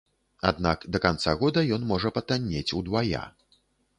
[0.51, 3.23] Аднак да канца года ён можа патаннець удвая.